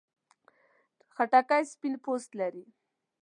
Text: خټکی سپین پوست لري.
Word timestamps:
خټکی 1.13 1.63
سپین 1.71 1.93
پوست 2.03 2.29
لري. 2.39 2.65